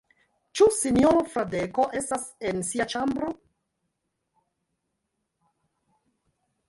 [0.59, 3.29] Ĉu sinjoro Fradeko estas en sia ĉambro?